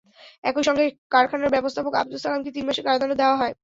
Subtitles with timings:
[0.43, 3.53] একই সঙ্গে কারখানার ব্যবস্থাপক আবদুস সালামকে তিন মাসের কারাদণ্ড দেওয়া হয়।